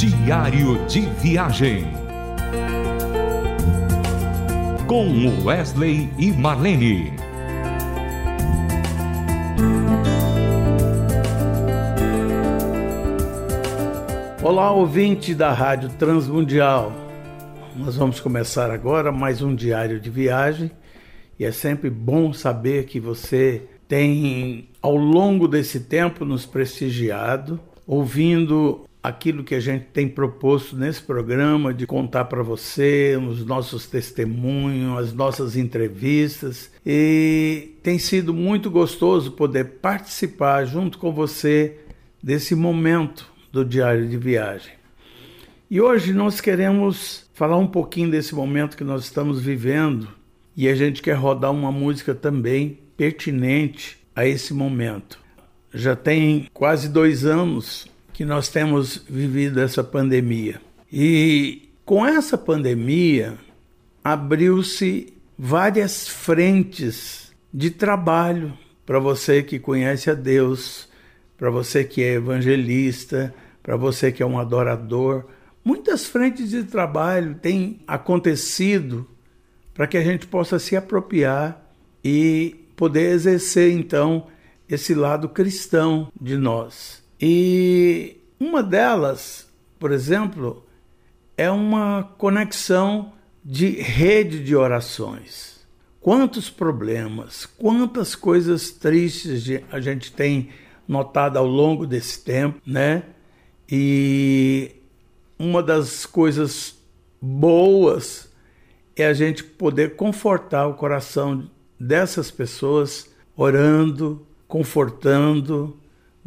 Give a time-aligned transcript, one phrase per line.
[0.00, 1.84] Diário de Viagem.
[4.86, 7.12] Com Wesley e Marlene.
[14.42, 16.94] Olá, ouvinte da Rádio Transmundial.
[17.76, 20.70] Nós vamos começar agora mais um diário de viagem
[21.38, 28.88] e é sempre bom saber que você tem, ao longo desse tempo, nos prestigiado, ouvindo
[29.02, 34.98] aquilo que a gente tem proposto nesse programa de contar para você os nossos testemunhos,
[34.98, 41.78] as nossas entrevistas e tem sido muito gostoso poder participar junto com você
[42.22, 44.72] desse momento do diário de viagem.
[45.70, 50.08] E hoje nós queremos falar um pouquinho desse momento que nós estamos vivendo
[50.56, 55.18] e a gente quer rodar uma música também pertinente a esse momento.
[55.72, 57.88] Já tem quase dois anos
[58.20, 60.60] que nós temos vivido essa pandemia.
[60.92, 63.38] E com essa pandemia
[64.04, 68.52] abriu-se várias frentes de trabalho
[68.84, 70.86] para você que conhece a Deus,
[71.38, 75.24] para você que é evangelista, para você que é um adorador.
[75.64, 79.08] Muitas frentes de trabalho têm acontecido
[79.72, 81.72] para que a gente possa se apropriar
[82.04, 84.26] e poder exercer então
[84.68, 87.00] esse lado cristão de nós.
[87.20, 89.46] E uma delas,
[89.78, 90.64] por exemplo,
[91.36, 93.12] é uma conexão
[93.44, 95.60] de rede de orações.
[96.00, 100.48] Quantos problemas, quantas coisas tristes a gente tem
[100.88, 103.02] notado ao longo desse tempo, né?
[103.70, 104.72] E
[105.38, 106.78] uma das coisas
[107.20, 108.30] boas
[108.96, 115.79] é a gente poder confortar o coração dessas pessoas orando, confortando,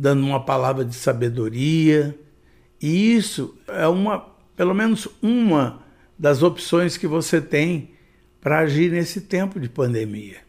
[0.03, 2.13] dando uma palavra de sabedoria.
[2.81, 4.19] E isso é uma,
[4.53, 5.79] pelo menos uma
[6.19, 7.91] das opções que você tem
[8.41, 10.39] para agir nesse tempo de pandemia.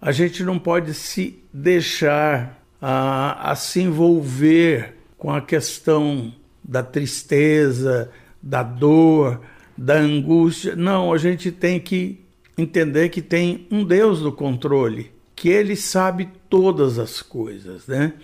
[0.00, 6.32] A gente não pode se deixar a, a se envolver com a questão
[6.62, 8.10] da tristeza,
[8.42, 9.42] da dor,
[9.76, 10.74] da angústia.
[10.74, 12.24] Não, a gente tem que
[12.56, 18.14] entender que tem um Deus no controle, que ele sabe todas as coisas, né?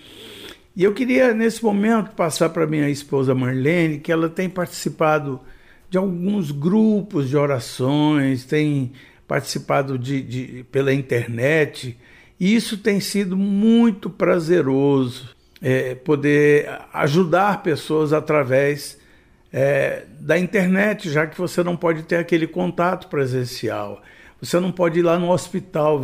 [0.74, 5.40] E eu queria, nesse momento, passar para minha esposa Marlene que ela tem participado
[5.88, 8.92] de alguns grupos de orações, tem
[9.26, 11.96] participado de, de pela internet,
[12.38, 18.98] e isso tem sido muito prazeroso, é, poder ajudar pessoas através
[19.52, 24.00] é, da internet, já que você não pode ter aquele contato presencial.
[24.40, 26.00] Você não pode ir lá no hospital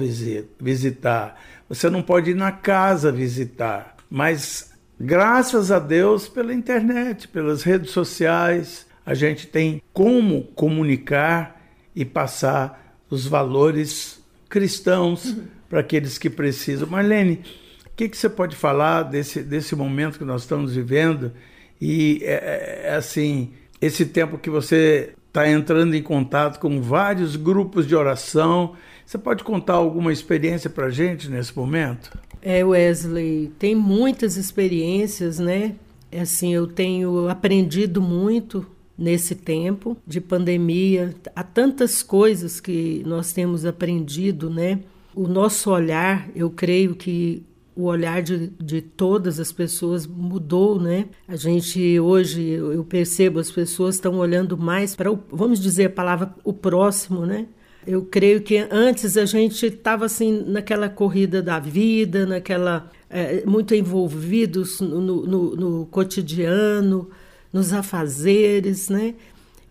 [0.60, 3.95] visitar, você não pode ir na casa visitar.
[4.10, 11.60] Mas graças a Deus pela internet, pelas redes sociais, a gente tem como comunicar
[11.94, 15.44] e passar os valores cristãos uhum.
[15.68, 16.88] para aqueles que precisam.
[16.88, 17.42] Marlene,
[17.86, 21.32] o que, que você pode falar desse, desse momento que nós estamos vivendo
[21.80, 27.36] e é, é, é assim esse tempo que você está entrando em contato com vários
[27.36, 28.74] grupos de oração.
[29.04, 32.10] Você pode contar alguma experiência para a gente nesse momento?
[32.48, 35.74] É, Wesley, tem muitas experiências, né?
[36.16, 38.64] Assim, eu tenho aprendido muito
[38.96, 41.12] nesse tempo de pandemia.
[41.34, 44.78] Há tantas coisas que nós temos aprendido, né?
[45.12, 47.42] O nosso olhar, eu creio que
[47.74, 51.06] o olhar de, de todas as pessoas mudou, né?
[51.26, 55.90] A gente hoje, eu percebo, as pessoas estão olhando mais para, o, vamos dizer a
[55.90, 57.48] palavra, o próximo, né?
[57.86, 63.74] Eu creio que antes a gente estava assim naquela corrida da vida, naquela é, muito
[63.74, 67.08] envolvidos no, no, no, cotidiano,
[67.52, 69.14] nos afazeres, né?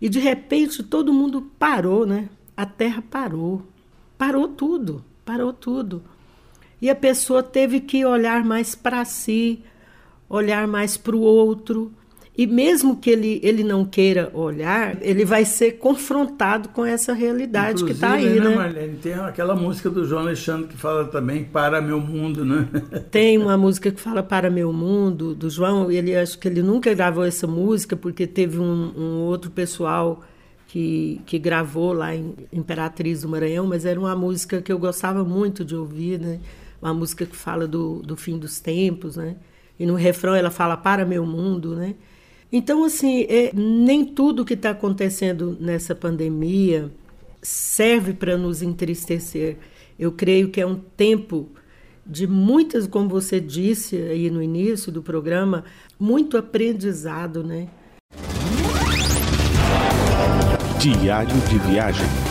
[0.00, 2.28] E de repente todo mundo parou, né?
[2.56, 3.62] A terra parou,
[4.16, 6.02] parou tudo, parou tudo.
[6.80, 9.62] E a pessoa teve que olhar mais para si,
[10.28, 11.92] olhar mais para o outro,
[12.38, 17.82] e mesmo que ele, ele não queira olhar, ele vai ser confrontado com essa realidade
[17.82, 18.48] Inclusive, que está aí, né?
[18.50, 18.54] né?
[18.54, 22.68] Marlene, tem aquela música do João Alexandre que fala também Para Meu Mundo, né?
[23.10, 25.90] Tem uma música que fala Para Meu Mundo, do João.
[25.90, 30.22] Ele acho que ele nunca gravou essa música porque teve um, um outro pessoal
[30.66, 35.24] que, que gravou lá em Imperatriz do Maranhão, mas era uma música que eu gostava
[35.24, 36.38] muito de ouvir, né?
[36.82, 39.36] Uma música que fala do, do fim dos tempos, né?
[39.78, 41.94] E no refrão ela fala Para Meu Mundo, né?
[42.52, 46.90] Então, assim, é, nem tudo que está acontecendo nessa pandemia
[47.42, 49.56] serve para nos entristecer.
[49.98, 51.48] Eu creio que é um tempo
[52.06, 55.64] de muitas, como você disse aí no início do programa,
[55.98, 57.68] muito aprendizado, né?
[60.78, 62.25] Diário de viagem.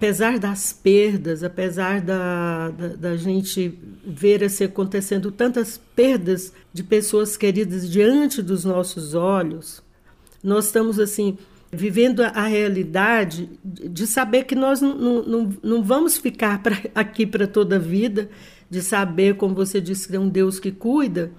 [0.00, 7.36] Apesar das perdas, apesar da, da, da, gente ver assim, acontecendo tantas perdas de pessoas
[7.36, 9.82] queridas diante dos nossos olhos,
[10.42, 11.36] nós estamos assim
[11.70, 17.46] vivendo a realidade de saber que nós não, não, não vamos ficar pra, aqui para
[17.46, 18.30] toda a vida,
[18.70, 21.30] de saber, como você disse, que é um Deus que cuida,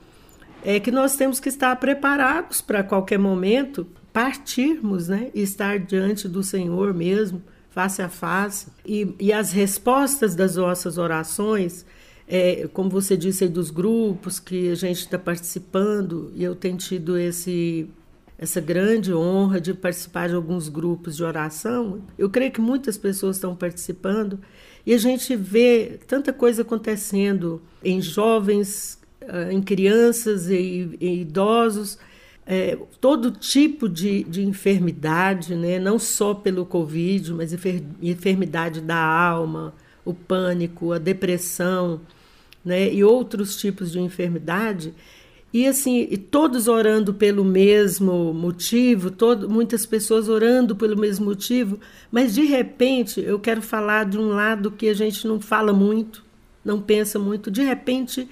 [0.63, 6.27] é que nós temos que estar preparados para qualquer momento partirmos, né, e estar diante
[6.27, 7.41] do Senhor mesmo
[7.71, 8.68] face a face.
[8.85, 11.85] E, e as respostas das nossas orações,
[12.27, 16.77] é, como você disse aí dos grupos que a gente está participando, e eu tenho
[16.77, 17.89] tido esse,
[18.38, 22.01] essa grande honra de participar de alguns grupos de oração.
[22.18, 24.39] Eu creio que muitas pessoas estão participando
[24.85, 31.97] e a gente vê tanta coisa acontecendo em jovens, ah, em crianças e, e idosos
[32.45, 35.79] é, todo tipo de, de enfermidade, né?
[35.79, 37.53] não só pelo Covid, mas
[38.01, 39.73] enfermidade da alma,
[40.03, 42.01] o pânico, a depressão
[42.63, 42.91] né?
[42.91, 44.93] e outros tipos de enfermidade.
[45.53, 51.77] E assim, e todos orando pelo mesmo motivo, todo, muitas pessoas orando pelo mesmo motivo,
[52.09, 56.23] mas de repente eu quero falar de um lado que a gente não fala muito,
[56.63, 57.51] não pensa muito.
[57.51, 58.29] De repente,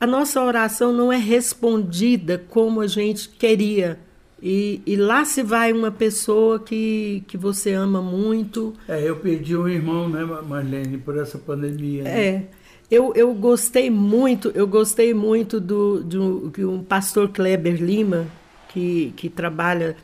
[0.00, 3.98] a nossa oração não é respondida como a gente queria.
[4.40, 8.72] E, e, lá se vai uma pessoa que, que você ama muito.
[8.86, 12.04] É, eu perdi um irmão, né, Marlene, por essa pandemia.
[12.04, 12.26] Né?
[12.26, 12.46] É.
[12.88, 18.26] Eu, eu gostei muito, eu gostei muito do, um, de um pastor Kleber Lima,
[18.68, 19.96] que, que trabalha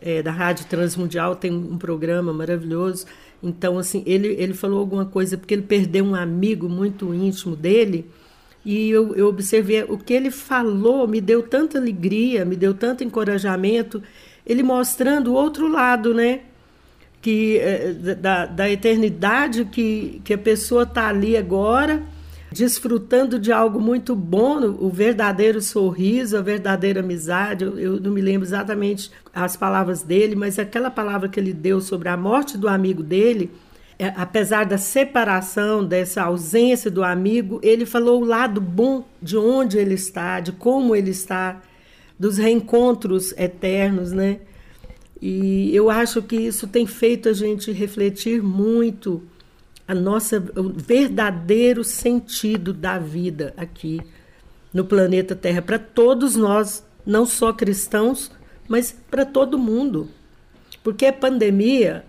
[0.00, 3.06] é, da Rádio Transmundial, tem um programa maravilhoso.
[3.42, 8.08] Então, assim, ele, ele falou alguma coisa, porque ele perdeu um amigo muito íntimo dele,
[8.70, 13.02] e eu, eu observei o que ele falou, me deu tanta alegria, me deu tanto
[13.02, 14.02] encorajamento,
[14.44, 16.40] ele mostrando o outro lado, né?
[17.22, 22.02] Que, é, da, da eternidade que, que a pessoa está ali agora,
[22.52, 27.64] desfrutando de algo muito bom, o verdadeiro sorriso, a verdadeira amizade.
[27.64, 31.80] Eu, eu, não me lembro exatamente as palavras dele, mas aquela palavra que ele deu
[31.80, 33.50] sobre a morte do amigo dele
[34.16, 39.94] apesar da separação, dessa ausência do amigo, ele falou o lado bom de onde ele
[39.94, 41.60] está, de como ele está,
[42.18, 44.40] dos reencontros eternos, né?
[45.20, 49.22] E eu acho que isso tem feito a gente refletir muito
[49.86, 54.00] a nossa o verdadeiro sentido da vida aqui
[54.72, 58.30] no planeta Terra para todos nós, não só cristãos,
[58.68, 60.08] mas para todo mundo.
[60.84, 62.04] Porque a pandemia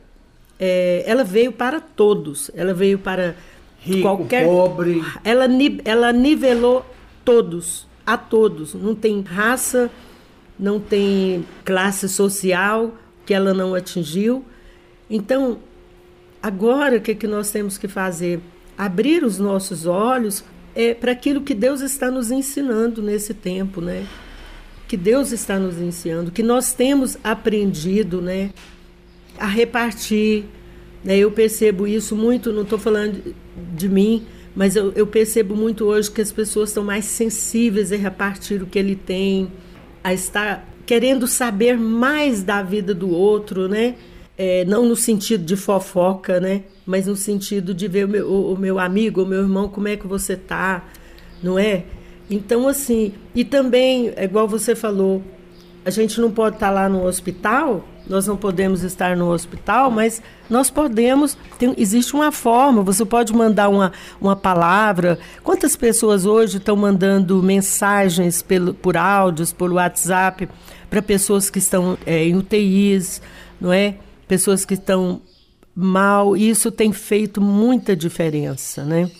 [0.59, 2.51] é, ela veio para todos.
[2.53, 3.35] Ela veio para
[3.79, 5.01] Rico, qualquer pobre.
[5.23, 5.45] Ela,
[5.85, 6.85] ela nivelou
[7.23, 8.73] todos, a todos.
[8.73, 9.89] Não tem raça,
[10.59, 12.93] não tem classe social
[13.25, 14.43] que ela não atingiu.
[15.09, 15.59] Então,
[16.43, 18.41] agora o que, que nós temos que fazer?
[18.77, 20.43] Abrir os nossos olhos
[20.75, 24.05] é, para aquilo que Deus está nos ensinando nesse tempo, né?
[24.87, 28.51] Que Deus está nos ensinando, que nós temos aprendido, né?
[29.39, 30.43] A repartir.
[31.03, 31.17] Né?
[31.17, 33.33] Eu percebo isso muito, não estou falando
[33.73, 34.25] de mim,
[34.55, 38.65] mas eu, eu, percebo muito hoje que as pessoas estão mais sensíveis a repartir o
[38.65, 39.51] que ele tem,
[40.03, 43.95] a estar querendo saber mais da vida do outro, né?
[44.37, 46.63] É, não no sentido de fofoca, né?
[46.85, 49.87] Mas no sentido de ver o meu, o, o meu amigo, o meu irmão, como
[49.87, 50.87] é que você tá,
[51.43, 51.83] não é?
[52.29, 55.21] Então, assim, e também, é igual você falou,
[55.85, 59.91] a gente não pode estar tá lá no hospital nós não podemos estar no hospital,
[59.91, 60.19] mas
[60.49, 61.37] nós podemos.
[61.59, 65.19] Tem, existe uma forma, você pode mandar uma, uma palavra.
[65.43, 70.49] Quantas pessoas hoje estão mandando mensagens pelo, por áudios, por WhatsApp,
[70.89, 73.21] para pessoas que estão é, em UTIs,
[73.61, 73.93] não é?
[74.27, 75.21] Pessoas que estão
[75.75, 76.35] mal.
[76.35, 79.11] Isso tem feito muita diferença, né?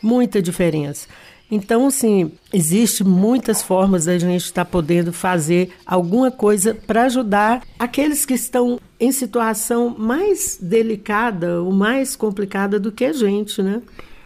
[0.00, 1.08] Muita diferença.
[1.50, 7.62] Então, assim, existe muitas formas da gente estar tá podendo fazer alguma coisa para ajudar
[7.78, 13.80] aqueles que estão em situação mais delicada ou mais complicada do que a gente, né?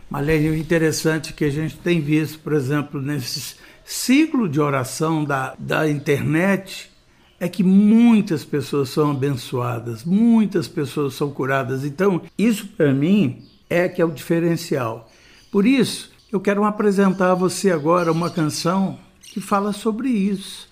[0.09, 5.55] Marlene, o interessante que a gente tem visto, por exemplo, nesse ciclo de oração da,
[5.59, 6.91] da internet,
[7.39, 11.85] é que muitas pessoas são abençoadas, muitas pessoas são curadas.
[11.85, 15.11] Então, isso para mim é que é o diferencial.
[15.51, 20.69] Por isso, eu quero apresentar a você agora uma canção que fala sobre isso,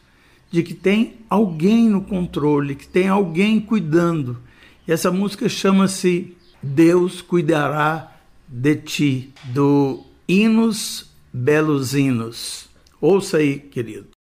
[0.51, 4.39] de que tem alguém no controle, que tem alguém cuidando.
[4.87, 8.13] E essa música chama-se Deus cuidará
[8.47, 12.69] de ti, do Hinos Belos Hinos.
[13.01, 14.18] Ouça aí, querido.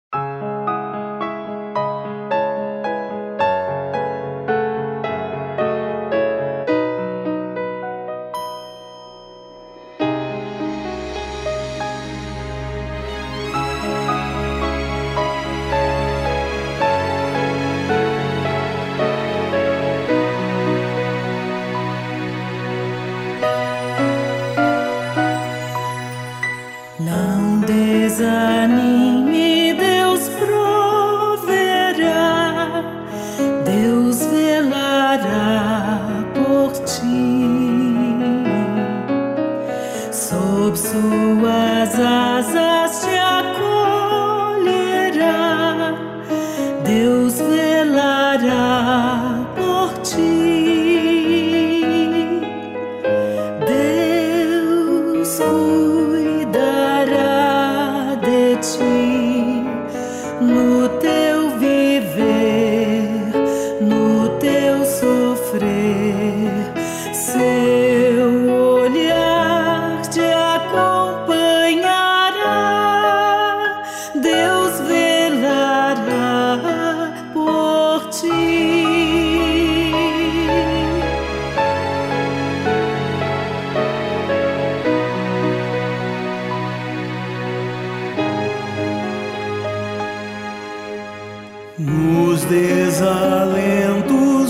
[91.76, 93.04] Nos desalentos,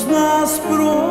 [0.07, 1.03] nas provações,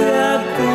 [0.00, 0.71] olhar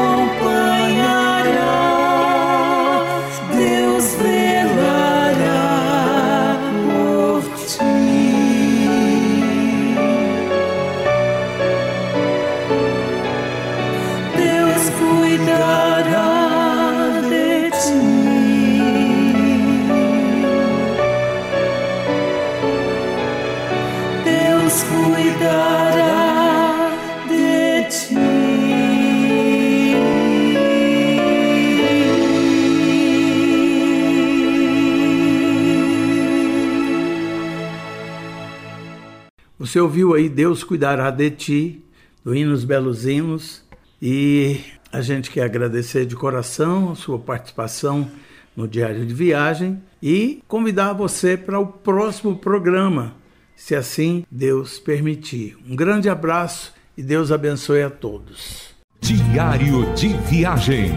[39.68, 41.84] Você ouviu aí Deus cuidará de ti,
[42.24, 43.66] do Hinos Belos Hinos,
[44.02, 44.62] e
[44.94, 48.10] a gente quer agradecer de coração a sua participação
[48.56, 53.14] no Diário de Viagem e convidar você para o próximo programa,
[53.58, 55.58] se assim Deus permitir.
[55.70, 58.70] Um grande abraço e Deus abençoe a todos.
[59.02, 60.94] Diário de Viagem.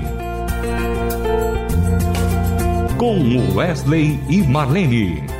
[2.96, 5.39] Com Wesley e Marlene.